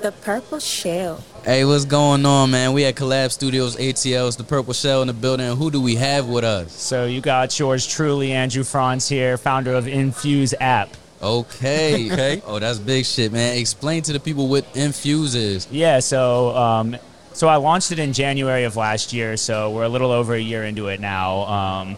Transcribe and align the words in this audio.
The 0.00 0.12
Purple 0.12 0.60
Shell. 0.60 1.24
Hey, 1.44 1.64
what's 1.64 1.84
going 1.84 2.24
on, 2.24 2.52
man? 2.52 2.72
We 2.72 2.84
at 2.84 2.94
Collab 2.94 3.32
Studios 3.32 3.76
ATL's 3.76 4.36
The 4.36 4.44
Purple 4.44 4.72
Shell 4.72 5.02
in 5.02 5.08
the 5.08 5.12
building. 5.12 5.56
Who 5.56 5.72
do 5.72 5.80
we 5.80 5.96
have 5.96 6.28
with 6.28 6.44
us? 6.44 6.72
So 6.72 7.06
you 7.06 7.20
got 7.20 7.58
yours 7.58 7.84
truly, 7.84 8.30
Andrew 8.32 8.62
Franz 8.62 9.08
here, 9.08 9.36
founder 9.36 9.74
of 9.74 9.88
Infuse 9.88 10.54
app. 10.60 10.90
Okay. 11.20 12.12
okay. 12.12 12.42
Oh, 12.46 12.60
that's 12.60 12.78
big 12.78 13.06
shit, 13.06 13.32
man. 13.32 13.58
Explain 13.58 14.02
to 14.02 14.12
the 14.12 14.20
people 14.20 14.46
what 14.46 14.64
Infuse 14.76 15.34
is. 15.34 15.66
Yeah, 15.68 15.98
so 15.98 16.56
um, 16.56 16.96
so 17.32 17.48
I 17.48 17.56
launched 17.56 17.90
it 17.90 17.98
in 17.98 18.12
January 18.12 18.62
of 18.64 18.76
last 18.76 19.12
year, 19.12 19.36
so 19.36 19.72
we're 19.72 19.84
a 19.84 19.88
little 19.88 20.12
over 20.12 20.34
a 20.34 20.40
year 20.40 20.62
into 20.62 20.86
it 20.88 21.00
now. 21.00 21.40
Um, 21.40 21.96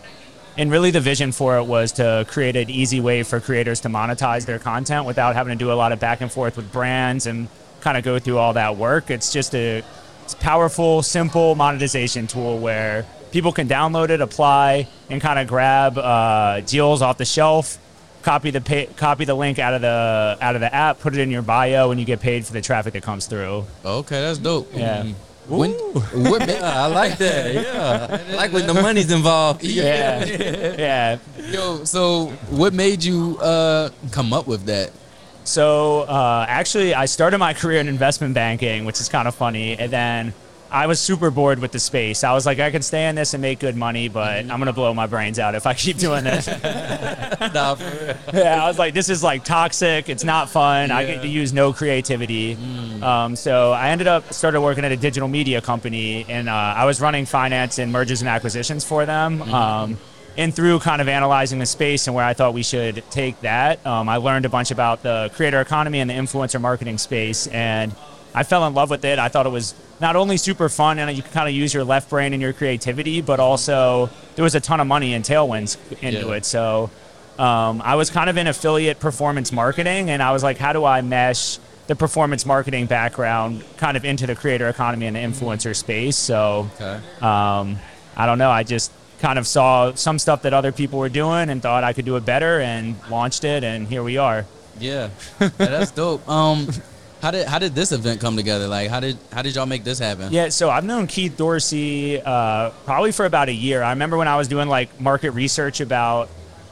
and 0.57 0.71
really 0.71 0.91
the 0.91 1.01
vision 1.01 1.33
for 1.33 1.59
it 1.59 1.65
was 1.65 1.93
to 1.93 2.25
create 2.29 2.57
an 2.57 2.71
easy 2.71 3.01
way 3.01 3.25
for 3.25 3.41
creators 3.41 3.81
to 3.81 3.89
monetize 3.89 4.47
their 4.47 4.59
content 4.59 5.05
without 5.05 5.35
having 5.35 5.57
to 5.57 5.63
do 5.63 5.71
a 5.71 5.75
lot 5.75 5.93
of 5.93 6.01
back 6.01 6.23
and 6.23 6.33
forth 6.33 6.57
with 6.57 6.73
brands 6.73 7.27
and 7.27 7.49
kind 7.81 7.97
of 7.97 8.05
go 8.05 8.19
through 8.19 8.39
all 8.39 8.53
that 8.55 8.77
work. 8.77 9.11
It's 9.11 9.33
just 9.33 9.55
a 9.55 9.83
it's 10.25 10.35
powerful, 10.35 11.03
simple 11.03 11.55
monetization 11.55 12.27
tool 12.27 12.59
where 12.59 13.05
people 13.33 13.53
can 13.53 13.69
download 13.69 14.11
it, 14.11 14.21
apply, 14.21 14.89
and 15.09 15.21
kind 15.21 15.39
of 15.39 15.49
grab 15.49 15.99
uh, 15.99 16.61
deals 16.61 17.03
off 17.03 17.19
the 17.19 17.25
shelf. 17.25 17.79
Copy 18.23 18.51
the 18.51 18.61
pay, 18.61 18.87
copy 18.97 19.25
the 19.25 19.35
link 19.35 19.59
out 19.59 19.73
of 19.73 19.81
the 19.81 20.39
out 20.41 20.55
of 20.55 20.61
the 20.61 20.73
app, 20.75 21.01
put 21.01 21.15
it 21.15 21.21
in 21.21 21.31
your 21.31 21.43
bio, 21.43 21.91
and 21.91 21.99
you 21.99 22.05
get 22.05 22.21
paid 22.21 22.45
for 22.45 22.53
the 22.53 22.61
traffic 22.61 22.93
that 22.93 23.03
comes 23.03 23.27
through. 23.27 23.65
Okay, 23.85 24.21
that's 24.21 24.39
dope. 24.39 24.71
Yeah. 24.75 25.05
Mm. 25.05 25.15
When, 25.49 25.73
what 25.73 26.49
Yeah, 26.49 26.85
I 26.85 26.87
like 26.87 27.19
that. 27.19 27.55
Yeah, 27.55 28.23
I 28.31 28.35
like 28.35 28.53
when 28.53 28.67
the 28.67 28.75
money's 28.75 29.11
involved. 29.11 29.65
Yeah, 29.65 30.25
yeah. 30.25 31.19
yo, 31.51 31.85
so 31.85 32.27
what 32.51 32.73
made 32.73 33.03
you 33.03 33.37
uh, 33.39 33.91
come 34.13 34.33
up 34.33 34.47
with 34.47 34.67
that? 34.67 34.93
So 35.51 36.03
uh, 36.03 36.47
actually, 36.49 36.95
I 36.95 37.07
started 37.07 37.39
my 37.39 37.55
career 37.61 37.81
in 37.81 37.89
investment 37.89 38.35
banking, 38.35 38.85
which 38.85 39.01
is 39.01 39.09
kind 39.09 39.27
of 39.27 39.35
funny, 39.35 39.77
and 39.77 39.93
then 39.93 40.33
I 40.71 40.87
was 40.87 41.01
super 41.01 41.33
bored 41.33 41.59
with 41.59 41.73
the 41.73 41.81
space. 41.81 42.23
I 42.23 42.33
was 42.35 42.47
like, 42.47 42.61
I 42.61 42.71
can 42.71 42.83
stay 42.83 43.09
in 43.09 43.17
this 43.17 43.35
and 43.35 43.43
make 43.43 43.59
good 43.59 43.75
money, 43.75 44.07
but 44.09 44.39
I'm 44.39 44.61
gonna 44.61 44.73
blow 44.73 44.95
my 44.95 45.09
brains 45.09 45.41
out 45.41 45.57
if 45.57 45.67
I 45.67 45.75
keep 45.85 45.99
doing 45.99 46.23
this. 46.23 46.47
Nah, 47.53 47.75
for 47.75 48.05
real. 48.05 48.17
yeah, 48.35 48.63
I 48.63 48.69
was 48.69 48.79
like, 48.79 48.95
this 48.95 49.09
is 49.09 49.25
like 49.25 49.45
toxic. 49.45 50.09
It's 50.09 50.23
not 50.23 50.51
fun. 50.51 50.93
I 50.93 51.05
get 51.05 51.23
to 51.23 51.29
use 51.29 51.53
no 51.53 51.73
creativity. 51.73 52.57
Um, 53.03 53.35
so 53.35 53.73
I 53.73 53.89
ended 53.89 54.07
up 54.07 54.33
started 54.33 54.61
working 54.61 54.85
at 54.85 54.93
a 54.93 54.97
digital 54.97 55.27
media 55.27 55.61
company, 55.61 56.27
and 56.29 56.49
uh, 56.49 56.53
I 56.53 56.85
was 56.85 57.01
running 57.01 57.27
finance 57.27 57.79
and 57.79 57.91
mergers 57.91 58.21
and 58.21 58.29
acquisitions 58.29 58.85
for 58.85 59.05
them. 59.07 59.43
Um, 59.43 59.97
and 60.41 60.55
through 60.55 60.79
kind 60.81 61.03
of 61.03 61.09
analyzing 61.09 61.59
the 61.59 61.67
space 61.67 62.07
and 62.07 62.17
where 62.17 62.25
I 62.25 62.33
thought 62.33 62.55
we 62.55 62.63
should 62.63 63.05
take 63.11 63.39
that, 63.43 63.85
um, 63.87 64.09
I 64.09 64.17
learned 64.17 64.47
a 64.47 64.49
bunch 64.49 64.71
about 64.71 65.03
the 65.03 65.31
creator 65.35 65.61
economy 65.61 66.01
and 66.01 66.09
the 66.09 66.15
influencer 66.15 66.59
marketing 66.59 66.97
space, 66.97 67.47
and 67.49 67.95
I 68.35 68.43
fell 68.45 68.67
in 68.67 68.73
love 68.73 68.89
with 68.89 69.05
it. 69.05 69.19
I 69.19 69.29
thought 69.29 69.45
it 69.45 69.51
was 69.51 69.75
not 70.01 70.17
only 70.17 70.39
super 70.39 70.71
fun 70.71 70.99
and 70.99 71.15
you 71.15 71.23
can 71.23 71.31
kind 71.33 71.47
of 71.47 71.55
use 71.55 71.75
your 71.75 71.85
left 71.85 72.09
brain 72.09 72.33
and 72.33 72.41
your 72.41 72.55
creativity, 72.55 73.21
but 73.21 73.39
also 73.39 74.09
there 74.35 74.43
was 74.43 74.55
a 74.55 74.61
ton 74.61 74.81
of 74.81 74.87
money 74.87 75.13
and 75.13 75.23
tailwinds 75.23 75.77
into 76.03 76.29
Yeah. 76.29 76.33
it. 76.37 76.47
So 76.47 76.91
um, 77.39 77.83
I 77.85 77.97
was 77.97 78.09
kind 78.09 78.31
of 78.31 78.39
in 78.39 78.47
affiliate 78.47 78.99
performance 78.99 79.53
marketing, 79.53 80.09
and 80.09 80.23
I 80.23 80.33
was 80.33 80.43
like, 80.43 80.57
how 80.57 80.73
do 80.73 80.87
I 80.87 81.03
mesh 81.03 81.59
the 81.87 81.97
performance 81.97 82.47
marketing 82.47 82.87
background 82.87 83.63
kind 83.77 83.97
of 83.97 84.07
into 84.07 84.27
the 84.27 84.35
creator 84.37 84.69
economy 84.69 85.07
and 85.07 85.17
the 85.17 85.21
influencer 85.21 85.77
space? 85.77 86.17
So 86.17 86.71
Okay. 86.81 86.95
um, 87.21 87.79
I 88.17 88.25
don't 88.25 88.39
know. 88.39 88.51
I 88.51 88.63
just 88.63 88.91
kind 89.21 89.39
of 89.39 89.47
saw 89.47 89.95
some 89.95 90.19
stuff 90.19 90.43
that 90.43 90.53
other 90.55 90.73
people 90.73 90.99
were 90.99 91.09
doing 91.09 91.51
and 91.51 91.63
thought 91.63 91.85
I 91.85 91.93
could 91.93 92.05
do 92.05 92.17
it 92.17 92.25
better 92.25 92.61
and 92.61 92.97
launched 93.11 93.45
it, 93.45 93.63
and 93.65 93.87
here 93.87 94.03
we 94.03 94.17
are. 94.17 94.47
Yeah. 94.79 95.11
yeah, 95.41 95.49
that's 95.59 95.91
dope. 95.91 96.27
Um, 96.29 96.69
how 97.23 97.31
did 97.31 97.47
how 97.47 97.59
did 97.59 97.75
this 97.75 97.93
event 97.93 98.21
come 98.21 98.37
together? 98.37 98.67
Like, 98.67 98.89
how 98.89 99.01
did 99.01 99.19
how 99.33 99.43
did 99.43 99.55
y'all 99.55 99.67
make 99.67 99.85
this 99.85 99.99
happen? 99.99 100.33
Yeah, 100.33 100.49
so 100.49 100.71
I've 100.71 100.85
known 100.85 101.07
Keith 101.07 101.37
Dorsey 101.37 102.21
uh, 102.21 102.71
probably 102.87 103.13
for 103.13 103.27
about 103.27 103.49
a 103.49 103.53
year. 103.55 103.83
I 103.83 103.91
remember 103.91 104.17
when 104.17 104.29
I 104.29 104.37
was 104.37 104.49
doing 104.49 104.69
like 104.69 104.99
market 105.01 105.33
research 105.33 105.81
about 105.81 106.29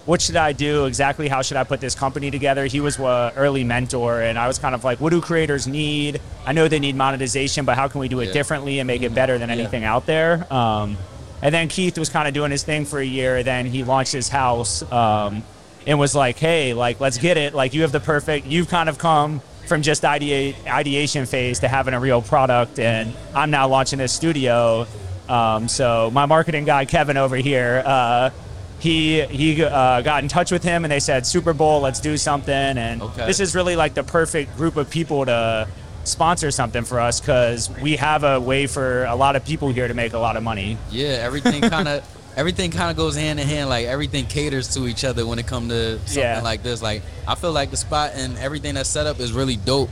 what 0.07 0.23
should 0.23 0.37
I 0.37 0.55
do, 0.55 0.87
exactly 0.87 1.29
how 1.29 1.43
should 1.43 1.59
I 1.59 1.65
put 1.65 1.83
this 1.83 1.95
company 1.95 2.31
together. 2.31 2.65
He 2.65 2.81
was 2.81 2.99
an 2.99 3.33
early 3.37 3.63
mentor, 3.63 4.23
and 4.23 4.39
I 4.39 4.49
was 4.49 4.59
kind 4.59 4.75
of 4.75 4.83
like, 4.83 5.03
what 5.03 5.11
do 5.11 5.21
creators 5.21 5.67
need? 5.67 6.19
I 6.47 6.53
know 6.53 6.67
they 6.67 6.79
need 6.79 6.97
monetization, 6.97 7.67
but 7.67 7.77
how 7.77 7.89
can 7.89 8.01
we 8.01 8.09
do 8.09 8.21
it 8.21 8.29
Yeah. 8.29 8.33
differently 8.33 8.79
and 8.79 8.87
make 8.87 9.03
it 9.03 9.15
better 9.15 9.37
than 9.37 9.51
anything 9.51 9.85
out 9.85 10.07
there? 10.07 10.51
Um, 10.51 10.97
and 11.43 11.55
then 11.55 11.69
Keith 11.69 11.99
was 11.99 12.09
kind 12.09 12.27
of 12.29 12.35
doing 12.35 12.51
his 12.51 12.63
thing 12.63 12.85
for 12.85 12.99
a 12.99 13.05
year. 13.05 13.43
Then 13.43 13.67
he 13.67 13.85
launched 13.85 14.13
his 14.13 14.29
house 14.29 14.83
um, 14.91 15.43
and 15.87 15.99
was 15.99 16.15
like, 16.15 16.39
hey, 16.39 16.75
like 16.75 17.01
let's 17.01 17.19
get 17.19 17.37
it. 17.37 17.55
Like 17.55 17.75
you 17.75 17.83
have 17.83 17.93
the 17.93 18.01
perfect. 18.01 18.47
You've 18.47 18.69
kind 18.69 18.89
of 18.89 18.99
come 18.99 19.41
from 19.67 19.83
just 19.83 20.05
idea, 20.05 20.55
ideation 20.67 21.27
phase 21.27 21.61
to 21.61 21.69
having 21.69 21.93
a 21.95 22.01
real 22.01 22.23
product, 22.23 22.79
and 22.79 23.13
I'm 23.35 23.51
now 23.51 23.69
launching 23.69 23.99
this 23.99 24.13
studio. 24.13 24.87
Um, 25.29 25.69
so 25.69 26.11
my 26.13 26.25
marketing 26.25 26.65
guy 26.65 26.87
Kevin 26.87 27.19
over 27.19 27.37
here, 27.37 27.83
uh, 27.85 28.31
he 28.79 29.21
he 29.27 29.63
uh, 29.63 30.01
got 30.01 30.23
in 30.23 30.29
touch 30.29 30.51
with 30.51 30.63
him, 30.63 30.85
and 30.85 30.91
they 30.93 31.01
said 31.01 31.27
Super 31.27 31.53
Bowl, 31.53 31.81
let's 31.83 32.01
do 32.01 32.17
something. 32.17 32.55
And 32.55 33.03
Okay. 33.03 33.27
this 33.27 33.41
is 33.41 33.55
really 33.55 33.77
like 33.77 33.93
the 33.95 34.05
perfect 34.05 34.57
group 34.57 34.77
of 34.77 34.89
people 34.89 35.27
to 35.27 35.69
sponsor 36.09 36.51
something 36.51 36.85
for 36.85 36.99
us 37.01 37.21
because 37.21 37.71
we 37.81 37.97
have 37.97 38.25
a 38.25 38.41
way 38.41 38.67
for 38.67 39.05
a 39.05 39.15
lot 39.15 39.37
of 39.37 39.45
people 39.45 39.69
here 39.69 39.87
to 39.89 39.95
make 39.95 40.13
a 40.15 40.19
lot 40.19 40.37
of 40.37 40.43
money. 40.43 40.77
Yeah, 40.91 41.09
everything 41.23 41.63
kind 41.71 41.87
of 41.89 42.03
everything 42.37 42.71
kind 42.71 42.91
of 42.91 42.97
goes 42.97 43.17
hand 43.17 43.39
in 43.41 43.47
hand. 43.47 43.69
Like 43.69 43.87
everything 43.87 44.27
caters 44.27 44.75
to 44.75 44.87
each 44.87 45.05
other 45.05 45.27
when 45.27 45.39
it 45.39 45.47
comes 45.47 45.69
to 45.71 45.99
something 46.01 46.23
Yeah. 46.23 46.41
like 46.43 46.63
this. 46.63 46.81
Like 46.83 47.03
I 47.27 47.35
feel 47.35 47.53
like 47.53 47.71
the 47.71 47.77
spot 47.77 48.13
and 48.15 48.37
everything 48.39 48.75
that's 48.75 48.89
set 48.91 49.07
up 49.07 49.21
is 49.21 49.33
really 49.33 49.57
dope. 49.57 49.91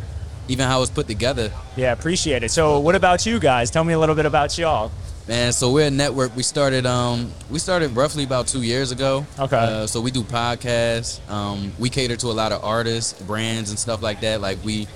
Even 0.48 0.68
how 0.68 0.80
it's 0.82 0.92
put 0.92 1.08
together, 1.08 1.50
Yeah, 1.74 1.90
appreciate 1.90 2.44
it. 2.44 2.52
So, 2.52 2.78
what 2.78 2.94
about 2.94 3.26
you 3.26 3.40
guys? 3.40 3.68
Tell 3.68 3.82
me 3.82 3.94
a 3.94 3.98
little 3.98 4.14
bit 4.14 4.26
about 4.26 4.56
y'all. 4.56 4.92
man. 5.26 5.52
So 5.52 5.72
we're 5.72 5.88
a 5.88 5.90
network. 5.90 6.36
We 6.36 6.44
started 6.44 6.86
um 6.86 7.32
we 7.50 7.58
started 7.58 7.96
roughly 7.96 8.22
about 8.22 8.46
two 8.46 8.62
years 8.62 8.92
ago. 8.92 9.26
Okay. 9.40 9.56
Uh, 9.56 9.86
so 9.88 10.00
we 10.00 10.12
do 10.12 10.22
podcasts. 10.22 11.18
Um, 11.28 11.72
we 11.80 11.90
cater 11.90 12.14
to 12.16 12.28
a 12.28 12.36
lot 12.36 12.52
of 12.52 12.62
artists, 12.64 13.20
brands, 13.22 13.70
and 13.70 13.78
stuff 13.78 14.02
like 14.02 14.20
that. 14.20 14.40
Like 14.40 14.58
we 14.64 14.86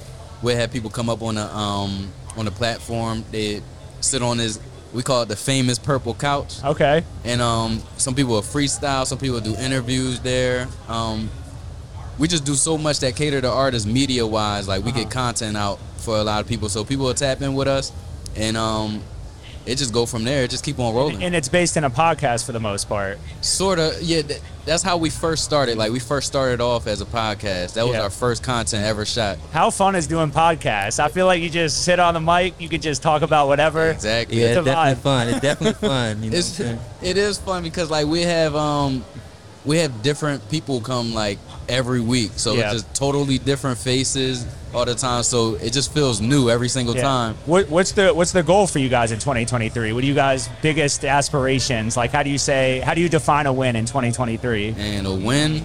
we 0.42 0.54
have 0.54 0.72
people 0.72 0.90
come 0.90 1.08
up 1.10 1.22
on 1.22 1.34
the 1.36 1.46
um 1.56 2.12
on 2.36 2.44
the 2.44 2.50
platform. 2.50 3.24
They 3.30 3.62
sit 4.00 4.22
on 4.22 4.38
this. 4.38 4.58
We 4.92 5.02
call 5.02 5.22
it 5.22 5.28
the 5.28 5.36
famous 5.36 5.78
purple 5.78 6.14
couch. 6.14 6.62
Okay. 6.64 7.04
and 7.24 7.40
um, 7.40 7.80
some 7.96 8.14
people 8.14 8.32
will 8.32 8.42
freestyle, 8.42 9.06
some 9.06 9.18
people 9.18 9.38
do 9.38 9.54
interviews 9.54 10.18
there. 10.20 10.66
Um, 10.88 11.30
we 12.18 12.26
just 12.26 12.44
do 12.44 12.54
so 12.54 12.76
much 12.76 12.98
that 13.00 13.14
cater 13.14 13.40
to 13.40 13.48
artists 13.48 13.86
media 13.86 14.26
wise. 14.26 14.66
Like 14.66 14.84
we 14.84 14.90
get 14.92 15.08
content 15.10 15.56
out 15.56 15.78
for 15.98 16.16
a 16.16 16.24
lot 16.24 16.40
of 16.40 16.48
people, 16.48 16.68
so 16.68 16.84
people 16.84 17.06
will 17.06 17.14
tap 17.14 17.40
in 17.40 17.54
with 17.54 17.68
us, 17.68 17.92
and 18.36 18.56
um, 18.56 19.02
it 19.66 19.76
just 19.76 19.92
go 19.92 20.06
from 20.06 20.24
there. 20.24 20.44
It 20.44 20.50
just 20.50 20.64
keep 20.64 20.78
on 20.78 20.94
rolling. 20.94 21.22
And 21.22 21.34
it's 21.34 21.48
based 21.48 21.76
in 21.76 21.84
a 21.84 21.90
podcast 21.90 22.46
for 22.46 22.52
the 22.52 22.60
most 22.60 22.88
part. 22.88 23.18
Sort 23.42 23.78
of, 23.78 24.00
yeah. 24.02 24.22
Th- 24.22 24.40
that's 24.66 24.82
how 24.82 24.96
we 24.98 25.10
first 25.10 25.44
started. 25.44 25.76
Like 25.78 25.90
we 25.90 25.98
first 25.98 26.26
started 26.26 26.60
off 26.60 26.86
as 26.86 27.00
a 27.00 27.04
podcast. 27.06 27.74
That 27.74 27.86
was 27.86 27.94
Yeah. 27.96 28.02
our 28.02 28.10
first 28.10 28.42
content 28.42 28.84
ever 28.84 29.04
shot. 29.04 29.38
How 29.52 29.70
fun 29.70 29.94
is 29.96 30.06
doing 30.06 30.30
podcasts? 30.30 30.98
I 30.98 31.08
feel 31.08 31.26
like 31.26 31.42
you 31.42 31.50
just 31.50 31.82
sit 31.84 31.98
on 31.98 32.14
the 32.14 32.20
mic, 32.20 32.54
you 32.60 32.68
could 32.68 32.82
just 32.82 33.02
talk 33.02 33.22
about 33.22 33.48
whatever. 33.48 33.90
Exactly. 33.90 34.40
Yeah, 34.40 34.48
It's 34.48 34.56
it's, 34.58 34.64
definitely 34.66 34.94
vibe. 34.94 35.02
fun. 35.02 35.28
It's 35.28 35.40
definitely 35.40 35.88
fun. 35.88 36.22
You 36.22 36.30
know 36.30 36.36
it's 36.36 36.58
what 36.58 36.68
I'm 36.68 36.76
saying? 36.78 36.80
it 37.02 37.16
is 37.16 37.38
fun 37.38 37.62
because 37.62 37.90
like 37.90 38.06
we 38.06 38.22
have 38.22 38.54
um 38.54 39.04
we 39.64 39.78
have 39.78 40.02
different 40.02 40.48
people 40.50 40.80
come 40.80 41.12
like 41.14 41.38
every 41.68 42.00
week 42.00 42.32
so 42.36 42.54
Yeah. 42.54 42.72
it's 42.72 42.82
just 42.82 42.94
totally 42.94 43.38
different 43.38 43.78
faces 43.78 44.46
all 44.74 44.84
the 44.84 44.94
time 44.94 45.22
so 45.22 45.54
it 45.56 45.72
just 45.72 45.92
feels 45.92 46.20
new 46.20 46.48
every 46.50 46.68
single 46.68 46.94
Yeah. 46.96 47.02
time 47.02 47.34
What, 47.46 47.68
what's 47.68 47.92
the 47.92 48.12
what's 48.14 48.32
the 48.32 48.42
goal 48.42 48.66
for 48.66 48.78
you 48.78 48.88
guys 48.88 49.12
in 49.12 49.18
2023? 49.18 49.92
What 49.92 50.02
are 50.02 50.06
you 50.06 50.14
guys' 50.14 50.48
biggest 50.62 51.04
aspirations? 51.04 51.96
Like, 51.96 52.10
how 52.12 52.22
do 52.22 52.30
you 52.30 52.38
say, 52.38 52.80
how 52.80 52.94
do 52.94 53.00
you 53.00 53.08
define 53.08 53.46
a 53.46 53.52
win 53.52 53.76
in 53.76 53.84
2023? 53.86 54.74
and 54.78 55.06
a 55.06 55.12
win 55.14 55.64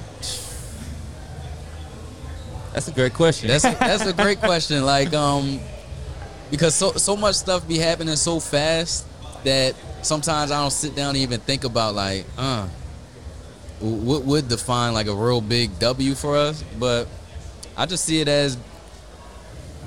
That's 2.73 2.87
a 2.87 2.91
great 2.91 3.13
question. 3.13 3.47
that's 3.47 3.63
a, 3.63 3.71
that's 3.79 4.05
a 4.05 4.13
great 4.13 4.39
question 4.41 4.83
like 4.85 5.13
um 5.13 5.59
because 6.51 6.75
so 6.75 6.91
so 6.93 7.15
much 7.15 7.35
stuff 7.35 7.67
be 7.67 7.77
happening 7.77 8.15
so 8.17 8.39
fast 8.39 9.05
that 9.43 9.75
sometimes 10.01 10.51
I 10.51 10.61
don't 10.61 10.71
sit 10.71 10.95
down 10.95 11.09
and 11.09 11.17
even 11.17 11.39
think 11.39 11.63
about 11.63 11.95
like 11.95 12.25
uh 12.37 12.67
what 13.85 14.23
would 14.23 14.47
define 14.47 14.93
like 14.93 15.07
a 15.07 15.13
real 15.15 15.41
big 15.41 15.77
W 15.79 16.15
for 16.15 16.35
us 16.37 16.63
but 16.79 17.07
I 17.77 17.85
just 17.85 18.05
see 18.05 18.21
it 18.21 18.27
as 18.27 18.57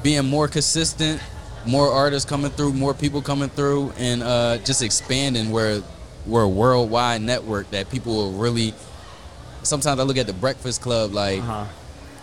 being 0.03 0.27
more 0.27 0.47
consistent, 0.47 1.21
more 1.67 1.91
artists 1.91 2.29
coming 2.29 2.51
through, 2.51 2.73
more 2.75 2.95
people 2.95 3.21
coming 3.23 3.49
through, 3.49 3.93
and 3.99 4.23
uh, 4.23 4.59
just 4.59 4.83
expanding 4.83 5.51
where 5.51 5.83
we're 6.27 6.43
a 6.43 6.49
worldwide 6.49 7.23
network 7.23 7.71
that 7.71 7.91
people 7.91 8.15
will 8.15 8.33
really. 8.33 8.75
Sometimes 9.63 9.99
I 9.99 10.03
look 10.05 10.19
at 10.19 10.27
the 10.27 10.33
Breakfast 10.35 10.83
Club 10.83 11.13
like 11.13 11.41
Uh-huh. 11.41 11.65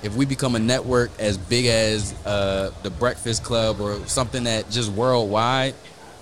if 0.04 0.16
we 0.16 0.25
become 0.25 0.56
a 0.56 0.60
network 0.60 1.10
as 1.19 1.38
big 1.38 1.66
as 1.66 2.13
uh, 2.25 2.71
the 2.83 2.89
Breakfast 2.92 3.44
Club 3.44 3.81
or 3.81 3.98
something 4.07 4.44
that 4.45 4.69
just 4.69 4.92
worldwide, 4.92 5.74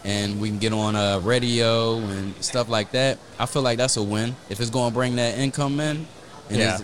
and 0.05 0.39
we 0.41 0.49
can 0.49 0.57
get 0.59 0.73
on 0.73 0.95
a 0.95 1.19
radio 1.19 1.95
and 1.97 2.35
stuff 2.43 2.69
like 2.69 2.91
that. 2.91 3.17
I 3.39 3.45
feel 3.45 3.61
like 3.61 3.77
that's 3.77 3.97
a 3.97 4.03
win. 4.03 4.35
If 4.49 4.59
it's 4.59 4.69
going 4.69 4.91
to 4.91 4.93
bring 4.93 5.15
that 5.17 5.37
income 5.37 5.79
in, 5.79 6.07
And 6.49 6.57
Yeah. 6.59 6.77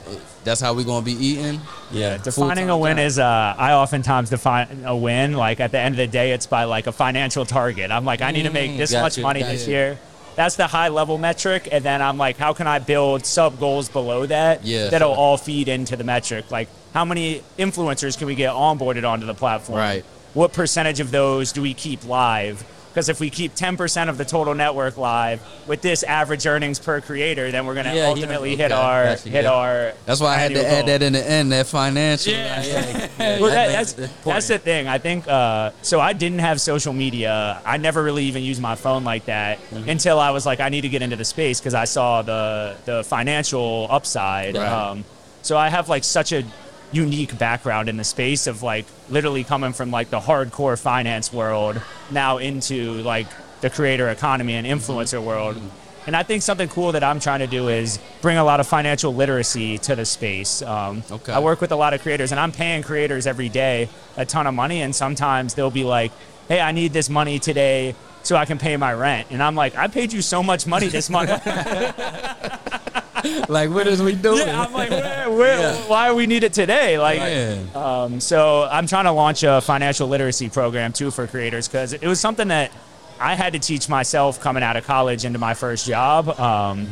that's 0.46 0.62
how 0.62 0.74
we're 0.74 0.86
gonna 0.86 1.06
be 1.06 1.12
eating. 1.12 1.60
Yeah. 1.92 2.16
Defining 2.16 2.64
a 2.64 2.68
full-time 2.68 2.80
win 2.80 2.98
job. 2.98 3.06
is, 3.06 3.20
uh, 3.20 3.56
I 3.58 3.74
oftentimes 3.74 4.30
define 4.30 4.84
a 4.86 4.96
win 4.96 5.34
like 5.34 5.60
at 5.60 5.72
the 5.72 5.80
end 5.80 5.96
of 5.96 5.98
the 5.98 6.08
day, 6.08 6.32
it's 6.32 6.46
by 6.46 6.64
like 6.64 6.88
a 6.88 6.94
financial 6.94 7.46
target. 7.46 7.92
I'm 7.92 8.06
like, 8.06 8.22
I 8.22 8.32
need 8.32 8.44
to 8.44 8.50
make 8.52 8.72
Mm, 8.72 8.78
this 8.78 8.92
got 8.94 9.02
much 9.02 9.18
you, 9.18 9.24
money 9.24 9.42
got 9.42 9.50
this 9.52 9.68
you. 9.68 9.74
year. 9.74 10.00
That's 10.38 10.56
the 10.56 10.66
high 10.66 10.88
level 10.88 11.18
metric. 11.18 11.68
And 11.70 11.84
then 11.84 12.02
I'm 12.02 12.18
like, 12.18 12.38
how 12.38 12.54
can 12.54 12.68
I 12.68 12.80
build 12.80 13.26
sub 13.26 13.60
goals 13.60 13.90
below 13.90 14.26
that 14.28 14.66
Yeah. 14.66 14.88
that'll 14.88 15.12
all 15.12 15.36
feed 15.38 15.68
into 15.68 15.98
the 15.98 16.06
metric? 16.06 16.46
Like, 16.50 16.70
how 16.94 17.04
many 17.04 17.44
influencers 17.60 18.18
can 18.18 18.28
we 18.28 18.36
get 18.36 18.52
onboarded 18.54 19.08
onto 19.08 19.26
the 19.26 19.36
platform? 19.36 19.78
Right. 19.78 20.06
What 20.34 20.54
percentage 20.54 21.02
of 21.02 21.12
those 21.12 21.52
do 21.52 21.62
we 21.62 21.74
keep 21.74 22.08
live? 22.08 22.64
Because 22.90 23.08
if 23.08 23.20
we 23.20 23.30
keep 23.30 23.54
10% 23.54 24.10
of 24.10 24.18
the 24.18 24.26
total 24.26 24.56
network 24.56 24.98
live 24.98 25.42
with 25.68 25.82
this 25.82 26.02
average 26.04 26.48
earnings 26.48 26.80
per 26.80 27.00
creator, 27.02 27.52
then 27.52 27.66
we're 27.68 27.76
going 27.76 27.86
to 27.86 27.96
Yeah, 27.96 28.08
ultimately 28.08 28.56
hit 28.56 28.72
our 28.72 29.16
hit 29.16 29.44
yeah. 29.44 29.52
our. 29.52 29.94
That's 30.08 30.20
why 30.20 30.34
I 30.34 30.38
had 30.38 30.54
to 30.54 30.58
annual 30.60 30.76
add 30.80 30.88
that 30.88 31.02
in 31.04 31.14
the 31.14 31.30
end, 31.30 31.52
that 31.52 31.68
financial. 31.68 32.34
Yeah. 32.34 32.64
Yeah, 32.64 33.10
Well, 33.40 33.50
that 33.52 33.68
that, 33.68 33.72
that's, 33.72 33.98
it 33.98 34.10
that's 34.26 34.48
the 34.48 34.58
thing. 34.58 34.88
I 34.88 34.98
think 34.98 35.28
uh, 35.28 35.72
so. 35.84 36.00
I 36.00 36.14
didn't 36.14 36.40
have 36.40 36.60
social 36.60 36.92
media. 36.94 37.62
I 37.66 37.78
never 37.78 38.02
really 38.04 38.26
even 38.26 38.42
used 38.44 38.62
my 38.62 38.76
phone 38.76 39.04
like 39.04 39.26
that 39.26 39.60
Mm-hmm. 39.70 39.88
until 39.90 40.20
I 40.20 40.32
was 40.32 40.46
like, 40.46 40.60
I 40.60 40.70
need 40.70 40.82
to 40.82 40.90
get 40.90 41.02
into 41.04 41.16
the 41.16 41.26
space 41.26 41.60
because 41.60 41.74
I 41.76 41.86
saw 41.86 42.22
the 42.24 42.76
the 42.86 43.04
financial 43.04 43.86
upside. 43.90 44.56
Right. 44.58 44.68
Um, 44.68 45.06
so 45.44 45.58
I 45.58 45.70
have 45.70 45.90
like 45.90 46.04
such 46.04 46.32
a 46.32 46.44
unique 46.92 47.38
background 47.38 47.88
in 47.90 47.98
the 47.98 48.04
space 48.04 48.48
of 48.48 48.64
like 48.64 48.86
literally 49.10 49.44
coming 49.44 49.74
from 49.74 49.92
like 49.92 50.10
the 50.10 50.20
hardcore 50.20 50.80
finance 50.80 51.32
world 51.32 51.80
now 52.12 52.38
into 52.38 52.94
like 53.04 53.28
the 53.62 53.70
creator 53.70 54.10
economy 54.10 54.54
and 54.56 54.66
influencer 54.66 55.24
world. 55.24 55.62
And 56.08 56.16
I 56.16 56.24
think 56.24 56.42
something 56.42 56.70
cool 56.70 56.94
that 56.94 57.04
I'm 57.04 57.20
trying 57.20 57.40
to 57.40 57.48
do 57.48 57.68
is 57.68 58.00
bring 58.22 58.38
a 58.38 58.44
lot 58.44 58.60
of 58.60 58.66
financial 58.68 59.14
literacy 59.14 59.78
to 59.80 59.96
the 59.96 60.06
space. 60.06 60.62
Um, 60.64 61.04
Okay. 61.12 61.32
I 61.32 61.40
work 61.40 61.62
with 61.62 61.72
a 61.72 61.76
lot 61.76 61.94
of 61.94 62.02
creators, 62.02 62.32
and 62.32 62.40
I'm 62.40 62.52
paying 62.52 62.82
creators 62.82 63.28
every 63.28 63.50
day 63.50 63.90
a 64.18 64.26
ton 64.26 64.48
of 64.48 64.56
money. 64.56 64.82
And 64.82 64.96
sometimes 64.96 65.54
they'll 65.54 65.70
be 65.70 65.84
like, 65.84 66.12
"Hey, 66.48 66.62
I 66.62 66.72
need 66.72 66.94
this 66.94 67.10
money 67.10 67.38
today 67.38 67.94
so 68.24 68.36
I 68.38 68.46
can 68.46 68.58
pay 68.58 68.76
my 68.78 68.92
rent." 68.94 69.28
And 69.30 69.44
I'm 69.44 69.56
like, 69.56 69.76
"I 69.78 69.88
paid 69.88 70.12
you 70.12 70.22
so 70.24 70.42
much 70.42 70.66
money 70.66 70.88
this 70.88 71.10
month." 71.12 71.30
Like, 73.50 73.70
what 73.72 73.88
is 73.88 74.02
we 74.02 74.14
doing? 74.16 74.48
yeah, 74.48 74.62
I'm 74.64 74.74
like, 74.74 74.90
where, 74.92 75.30
where, 75.30 75.74
"Why 75.88 76.10
do 76.10 76.16
we 76.16 76.28
need 76.28 76.44
it 76.44 76.54
today?" 76.54 76.98
Like, 77.00 77.20
Man. 77.20 77.70
um, 77.76 78.20
so 78.20 78.68
I'm 78.72 78.86
trying 78.88 79.06
to 79.06 79.12
launch 79.12 79.44
a 79.44 79.62
financial 79.62 80.08
literacy 80.08 80.50
program 80.50 80.94
too 80.94 81.10
for 81.12 81.26
creators 81.28 81.68
because 81.68 81.94
it 81.94 82.06
was 82.06 82.20
something 82.20 82.48
that 82.50 82.72
I 83.20 83.36
had 83.36 83.52
to 83.54 83.60
teach 83.60 83.90
myself 83.90 84.40
coming 84.40 84.64
out 84.64 84.78
of 84.78 84.86
college 84.86 85.26
into 85.26 85.40
my 85.40 85.54
first 85.54 85.86
job. 85.86 86.30
Um, 86.40 86.88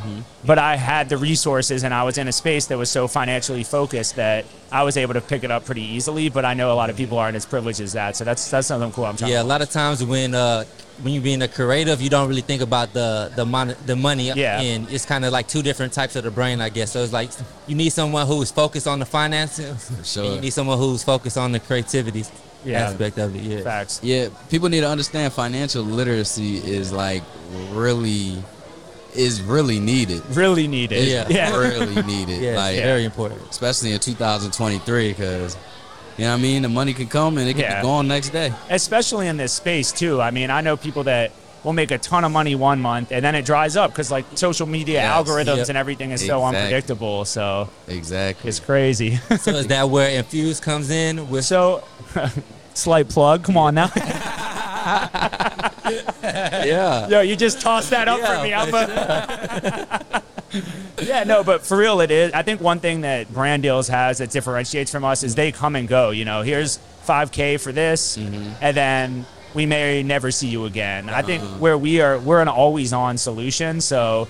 But 0.46 0.60
I 0.60 0.76
had 0.76 1.08
the 1.10 1.18
resources 1.18 1.84
and 1.84 1.94
I 1.94 2.04
was 2.04 2.18
in 2.18 2.28
a 2.28 2.32
space 2.34 2.66
that 2.68 2.78
was 2.78 2.90
so 2.90 3.08
financially 3.08 3.64
focused 3.64 4.16
that 4.18 4.44
I 4.72 4.84
was 4.84 4.98
able 4.98 5.14
to 5.14 5.22
pick 5.22 5.44
it 5.44 5.52
up 5.52 5.66
pretty 5.66 5.84
easily. 5.84 6.28
But 6.30 6.44
I 6.44 6.54
know 6.54 6.72
a 6.72 6.76
lot 6.76 6.90
of 6.90 6.98
people 6.98 7.18
aren't 7.18 7.36
as 7.38 7.46
privileged 7.46 7.80
as 7.82 7.94
that, 7.94 8.16
so 8.18 8.24
that's 8.26 8.50
that's 8.52 8.68
something 8.68 8.92
cool. 8.92 9.06
I'm 9.06 9.16
trying. 9.16 9.32
Yeah, 9.32 9.42
a 9.42 9.44
lot 9.44 9.62
of 9.62 9.70
times 9.70 10.04
when 10.04 10.34
uh 10.36 10.66
when 11.04 11.14
you're 11.14 11.24
being 11.24 11.42
a 11.42 11.48
creative, 11.48 12.02
you 12.02 12.10
don't 12.10 12.28
really 12.28 12.42
think 12.42 12.62
about 12.62 12.94
the 12.94 13.32
the 13.36 13.46
mon- 13.46 13.76
the 13.86 13.96
money, 13.96 14.32
Yeah. 14.34 14.60
and 14.62 14.90
it's 14.92 15.06
kind 15.06 15.24
of 15.26 15.32
like 15.32 15.48
two 15.48 15.62
different 15.62 15.94
types 15.94 16.16
of 16.16 16.24
the 16.24 16.32
brain, 16.32 16.60
I 16.62 16.70
guess. 16.70 16.92
So 16.92 17.04
it's 17.04 17.14
like 17.14 17.30
you 17.68 17.76
need 17.76 17.92
someone 17.92 18.26
who's 18.28 18.52
focused 18.52 18.88
on 18.88 19.00
the 19.00 19.06
finances, 19.06 19.92
sure. 20.14 20.26
you 20.36 20.42
need 20.42 20.52
someone 20.54 20.78
who's 20.78 21.04
focused 21.04 21.38
on 21.38 21.52
the 21.52 21.60
creativity 21.60 22.26
Yeah. 22.66 22.82
aspect 22.90 23.18
of 23.20 23.36
it. 23.36 23.42
Yeah, 23.44 23.62
facts. 23.62 24.00
Yeah, 24.04 24.30
people 24.50 24.70
need 24.70 24.82
to 24.82 24.90
understand 24.90 25.32
financial 25.34 25.84
literacy 25.84 26.58
is 26.58 26.92
like 26.92 27.24
really 27.72 28.42
is 29.16 29.42
really 29.42 29.80
needed. 29.80 30.22
Really 30.36 30.68
needed. 30.68 30.98
It's 30.98 31.12
Yeah. 31.32 31.50
yeah. 31.52 31.58
really 31.58 32.02
needed. 32.14 32.42
yeah, 32.42 32.56
like 32.56 32.76
very 32.76 33.04
important. 33.06 33.42
especially 33.50 33.92
in 33.94 34.00
2023 34.00 35.10
because 35.14 35.56
you 36.18 36.24
know 36.26 36.32
what 36.32 36.40
I 36.40 36.42
mean 36.42 36.62
the 36.64 36.70
money 36.70 36.94
can 36.94 37.08
come 37.08 37.38
and 37.38 37.48
it 37.50 37.54
can 37.54 37.62
Yeah. 37.62 37.82
be 37.82 37.86
gone 37.86 38.08
next 38.08 38.30
day. 38.30 38.52
especially 38.70 39.28
in 39.28 39.38
this 39.38 39.54
space 39.54 39.92
too. 39.92 40.22
I 40.22 40.32
mean, 40.32 40.50
I 40.50 40.62
know 40.62 40.76
people 40.78 41.04
that 41.04 41.32
will 41.64 41.74
make 41.74 41.92
a 41.92 41.98
ton 41.98 42.24
of 42.24 42.32
money 42.32 42.56
one 42.56 42.80
month 42.80 43.12
and 43.12 43.24
then 43.26 43.36
it 43.36 43.44
dries 43.46 43.76
up 43.76 43.92
because 43.92 44.10
like 44.12 44.26
social 44.36 44.66
media 44.68 45.02
Yes. 45.02 45.12
algorithms 45.28 45.58
Yep. 45.58 45.70
and 45.70 45.78
everything 45.78 46.12
is 46.12 46.26
so 46.26 46.44
unpredictable. 46.44 47.26
So 47.26 47.70
Exactly. 47.88 48.48
it's 48.50 48.60
crazy. 48.60 49.20
So 49.40 49.52
is 49.52 49.68
that 49.68 49.90
where 49.90 50.10
Infuse 50.10 50.60
comes 50.60 50.90
in? 50.90 51.30
With 51.30 51.46
so, 51.46 51.84
slight 52.74 53.10
plug. 53.10 53.44
Come 53.44 53.58
on 53.58 53.76
now. 53.76 53.92
yeah. 56.24 57.08
Yo, 57.10 57.22
you 57.22 57.36
just 57.36 57.60
tossed 57.62 57.90
that 57.90 58.08
up 58.08 58.20
for 58.22 58.44
me. 58.44 58.54
I'm 58.54 58.74
a- 58.74 60.24
yeah, 61.02 61.24
no, 61.24 61.44
but 61.44 61.66
for 61.66 61.78
real, 61.78 62.02
it 62.02 62.12
is. 62.12 62.32
I 62.34 62.42
think 62.42 62.62
one 62.62 62.80
thing 62.80 63.02
that 63.02 63.32
Brand 63.34 63.64
Deals 63.64 63.88
has 63.88 64.20
that 64.20 64.32
differentiates 64.32 64.92
from 64.92 65.04
us 65.04 65.24
is 65.24 65.36
they 65.36 65.52
come 65.52 65.76
and 65.76 65.88
go. 65.88 66.12
You 66.12 66.26
know, 66.26 66.42
here's 66.42 66.80
5K 67.06 67.60
for 67.60 67.72
this, 67.72 68.18
mm-hmm. 68.18 68.54
and 68.62 68.78
then 68.78 69.26
we 69.54 69.66
may 69.66 70.04
never 70.04 70.32
see 70.32 70.48
you 70.48 70.66
again. 70.66 71.10
I 71.10 71.22
think 71.22 71.44
uh-huh. 71.44 71.58
where 71.58 71.78
we 71.78 72.02
are, 72.02 72.20
we're 72.20 72.42
an 72.42 72.48
always 72.48 72.94
on 72.94 73.18
solution. 73.18 73.82
So 73.82 74.28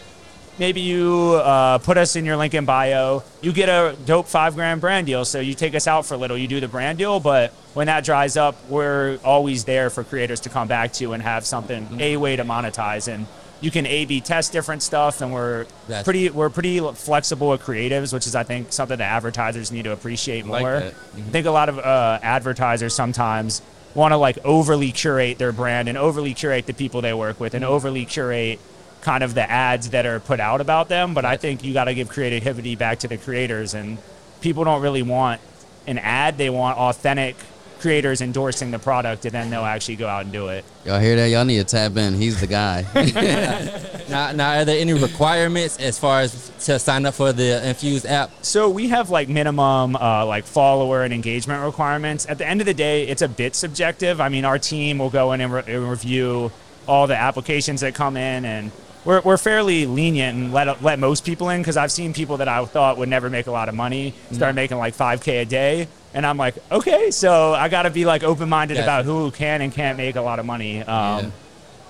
maybe 0.59 0.81
you 0.81 1.39
uh, 1.43 1.79
put 1.79 1.97
us 1.97 2.15
in 2.15 2.25
your 2.25 2.37
link 2.37 2.53
in 2.53 2.65
bio. 2.65 3.23
You 3.41 3.51
get 3.51 3.69
a 3.69 3.95
dope 4.05 4.27
five 4.27 4.55
grand 4.55 4.81
brand 4.81 5.07
deal. 5.07 5.25
So 5.25 5.39
you 5.39 5.53
take 5.53 5.75
us 5.75 5.87
out 5.87 6.05
for 6.05 6.13
a 6.13 6.17
little, 6.17 6.37
you 6.37 6.47
do 6.47 6.59
the 6.59 6.67
brand 6.67 6.97
deal. 6.97 7.19
But 7.19 7.51
when 7.73 7.87
that 7.87 8.05
dries 8.05 8.37
up, 8.37 8.55
we're 8.69 9.19
always 9.23 9.65
there 9.65 9.89
for 9.89 10.03
creators 10.03 10.39
to 10.41 10.49
come 10.49 10.67
back 10.67 10.93
to 10.93 11.13
and 11.13 11.21
have 11.21 11.45
something, 11.45 11.85
mm-hmm. 11.85 12.01
a 12.01 12.17
way 12.17 12.35
to 12.35 12.43
monetize. 12.43 13.11
And 13.11 13.27
you 13.61 13.71
can 13.71 13.85
A 13.85 14.05
B 14.05 14.21
test 14.21 14.51
different 14.51 14.83
stuff. 14.83 15.21
And 15.21 15.33
we're 15.33 15.65
That's- 15.87 16.03
pretty, 16.03 16.29
we're 16.29 16.49
pretty 16.49 16.79
flexible 16.93 17.49
with 17.49 17.61
creatives, 17.61 18.13
which 18.13 18.27
is, 18.27 18.35
I 18.35 18.43
think, 18.43 18.71
something 18.71 18.97
that 18.97 19.11
advertisers 19.11 19.71
need 19.71 19.83
to 19.83 19.91
appreciate 19.91 20.45
Like 20.45 20.61
more. 20.61 20.79
that. 20.79 20.93
I 21.15 21.21
think 21.31 21.45
a 21.47 21.51
lot 21.51 21.69
of 21.69 21.79
uh, 21.79 22.19
advertisers 22.21 22.93
sometimes 22.93 23.61
want 23.95 24.11
to 24.11 24.17
like 24.17 24.37
overly 24.45 24.91
curate 24.91 25.39
their 25.39 25.51
brand 25.51 25.89
and 25.89 25.97
overly 25.97 26.33
curate 26.35 26.67
the 26.67 26.73
people 26.73 27.01
they 27.01 27.13
work 27.13 27.39
with 27.39 27.55
and 27.55 27.65
overly 27.65 28.05
curate 28.05 28.59
kind 29.01 29.23
of 29.23 29.33
the 29.33 29.49
ads 29.49 29.89
that 29.91 30.05
are 30.05 30.19
put 30.19 30.39
out 30.39 30.61
about 30.61 30.87
them. 30.89 31.13
But 31.15 31.25
I 31.25 31.37
think 31.37 31.63
you 31.63 31.73
got 31.73 31.85
to 31.85 31.93
give 31.95 32.09
creativity 32.09 32.75
back 32.75 32.99
to 32.99 33.07
the 33.07 33.17
creators, 33.17 33.73
and 33.73 33.97
people 34.41 34.63
don't 34.65 34.81
really 34.81 35.01
want 35.01 35.41
an 35.87 35.97
ad; 35.97 36.37
they 36.37 36.49
want 36.49 36.77
authentic 36.77 37.37
creators 37.79 38.21
endorsing 38.21 38.71
the 38.71 38.79
product, 38.79 39.25
and 39.25 39.33
then 39.33 39.49
they'll 39.49 39.65
actually 39.65 39.95
go 39.95 40.07
out 40.07 40.23
and 40.23 40.31
do 40.31 40.47
it. 40.47 40.65
Y'all 40.85 40.99
hear 40.99 41.15
that? 41.15 41.27
Y'all 41.27 41.45
need 41.45 41.57
to 41.57 41.63
tap 41.63 41.95
in. 41.97 42.13
He's 42.13 42.39
the 42.39 42.47
guy. 42.47 42.85
now, 44.09 44.31
now, 44.31 44.59
are 44.59 44.65
there 44.65 44.79
any 44.79 44.93
requirements 44.93 45.77
as 45.79 45.99
far 45.99 46.21
as 46.21 46.51
to 46.65 46.79
sign 46.79 47.05
up 47.05 47.13
for 47.13 47.33
the 47.33 47.67
Infuse 47.67 48.05
app? 48.05 48.31
So 48.43 48.69
we 48.69 48.87
have 48.89 49.09
like 49.09 49.29
minimum 49.29 49.95
uh, 49.95 50.25
like 50.25 50.45
follower 50.45 51.03
and 51.03 51.13
engagement 51.13 51.63
requirements. 51.63 52.25
At 52.27 52.37
the 52.37 52.47
end 52.47 52.61
of 52.61 52.67
the 52.67 52.73
day, 52.73 53.07
it's 53.07 53.21
a 53.21 53.27
bit 53.27 53.55
subjective. 53.55 54.21
I 54.21 54.29
mean, 54.29 54.45
our 54.45 54.59
team 54.59 54.99
will 54.99 55.09
go 55.09 55.31
in 55.33 55.41
and, 55.41 55.53
re- 55.53 55.63
and 55.67 55.89
review 55.89 56.51
all 56.87 57.07
the 57.07 57.17
applications 57.17 57.81
that 57.81 57.93
come 57.93 58.15
in, 58.15 58.45
and 58.45 58.71
we're, 59.03 59.21
we're 59.21 59.37
fairly 59.37 59.85
lenient 59.85 60.37
and 60.37 60.53
let 60.53 60.81
let 60.81 60.99
most 60.99 61.25
people 61.25 61.49
in 61.49 61.61
because 61.61 61.77
I've 61.77 61.91
seen 61.91 62.13
people 62.13 62.37
that 62.37 62.47
I 62.47 62.63
thought 62.65 62.97
would 62.97 63.09
never 63.09 63.29
make 63.29 63.47
a 63.47 63.51
lot 63.51 63.69
of 63.69 63.75
money 63.75 64.13
start 64.31 64.55
making 64.55 64.77
like 64.77 64.95
5k 64.95 65.41
a 65.41 65.45
day. 65.45 65.87
And 66.13 66.25
I'm 66.25 66.37
like, 66.37 66.55
okay, 66.71 67.11
so 67.11 67.53
I 67.53 67.69
got 67.69 67.83
to 67.83 67.89
be 67.89 68.05
like 68.05 68.23
open 68.23 68.49
minded 68.49 68.75
Gotcha. 68.75 68.83
about 68.85 69.05
who 69.05 69.29
can 69.31 69.61
and 69.61 69.71
can't 69.73 69.97
make 69.97 70.15
a 70.15 70.21
lot 70.21 70.39
of 70.39 70.45
money. 70.45 70.81
Um, 70.81 71.25
Yeah. 71.25 71.29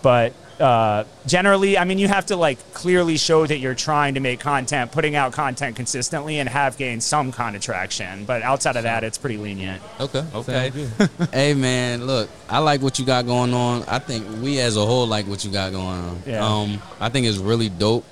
but 0.02 0.34
uh, 0.60 1.04
generally, 1.28 1.78
I 1.78 1.84
mean, 1.84 2.00
you 2.00 2.08
have 2.08 2.26
to 2.28 2.36
like 2.36 2.58
clearly 2.74 3.16
show 3.18 3.46
that 3.46 3.60
you're 3.60 3.76
trying 3.76 4.16
to 4.16 4.20
make 4.20 4.40
content, 4.40 4.92
putting 4.92 5.16
out 5.16 5.32
content 5.32 5.76
consistently, 5.76 6.40
and 6.40 6.50
have 6.50 6.78
gained 6.78 7.04
some 7.04 7.32
kind 7.32 7.56
of 7.56 7.62
traction. 7.62 8.26
But 8.26 8.42
outside 8.42 8.76
of 8.76 8.82
that, 8.84 9.04
it's 9.04 9.20
pretty 9.20 9.38
lenient. 9.38 9.82
Okay. 10.00 10.26
Okay. 10.34 10.72
Hey 11.32 11.54
man, 11.54 12.06
look, 12.08 12.30
I 12.50 12.58
like 12.60 12.82
what 12.82 12.98
you 12.98 13.06
got 13.06 13.28
going 13.28 13.54
on. 13.54 13.84
I 13.88 14.00
think 14.00 14.26
we 14.42 14.60
as 14.60 14.78
a 14.78 14.86
whole 14.86 15.06
like 15.06 15.28
what 15.28 15.46
you 15.46 15.52
got 15.52 15.72
going 15.74 15.86
on. 15.86 16.22
Yeah. 16.26 16.44
Um, 16.44 16.82
I 17.00 17.10
think 17.10 17.28
it's 17.28 17.38
really 17.38 17.70
dope. 17.70 18.04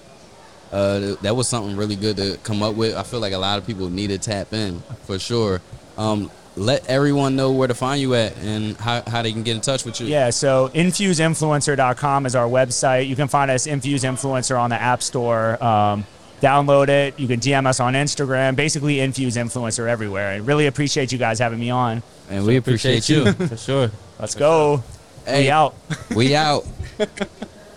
Uh, 0.76 1.16
that 1.22 1.34
was 1.34 1.48
something 1.48 1.78
really 1.78 1.96
good 1.96 2.18
to 2.18 2.38
come 2.44 2.62
up 2.62 2.76
with. 2.76 2.98
I 2.98 3.04
feel 3.04 3.22
like 3.22 3.32
a 3.32 3.38
lot 3.38 3.58
of 3.58 3.66
people 3.66 3.90
need 3.90 4.08
to 4.08 4.18
tap 4.18 4.52
in 4.52 4.82
for 5.06 5.18
sure. 5.18 5.62
Um, 5.98 6.30
let 6.58 6.86
everyone 6.90 7.38
know 7.38 7.54
where 7.54 7.70
to 7.70 7.74
find 7.74 8.02
you 8.02 8.14
at 8.14 8.36
and 8.40 8.76
how, 8.76 9.02
how 9.08 9.22
they 9.22 9.32
can 9.32 9.44
get 9.44 9.56
in 9.56 9.62
touch 9.62 9.86
with 9.86 10.02
you. 10.02 10.08
Yeah, 10.08 10.32
so 10.32 10.68
infuseinfluencer.com 10.74 12.26
is 12.26 12.36
our 12.36 12.48
website. 12.48 13.08
You 13.08 13.16
can 13.16 13.30
find 13.30 13.50
us 13.50 13.68
Infuse 13.68 14.04
Influencer 14.04 14.60
on 14.60 14.70
the 14.70 14.76
App 14.76 15.02
Store. 15.02 15.64
Um, 15.64 16.06
download 16.42 16.90
it. 16.90 17.18
You 17.18 17.30
can 17.30 17.40
DM 17.40 17.68
us 17.68 17.80
on 17.80 17.94
Instagram. 17.94 18.58
Basically, 18.58 19.00
Infuse 19.00 19.38
Influencer 19.38 19.88
everywhere. 19.88 20.32
I 20.32 20.38
really 20.38 20.68
appreciate 20.68 21.10
you 21.14 21.18
guys 21.18 21.40
having 21.40 21.60
me 21.60 21.70
on. 21.70 22.04
And 22.30 22.46
we 22.46 22.58
appreciate, 22.58 23.08
you. 23.08 23.32
for 23.32 23.56
sure. 23.56 23.92
Let's 24.20 24.36
go. 24.36 24.84
Hey. 25.26 25.44
We 25.44 25.50
out. 25.52 25.76
we 26.14 26.36
out. 26.36 26.66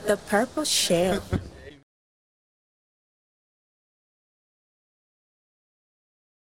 The 0.08 0.16
purple 0.16 0.64
shell. 0.64 1.22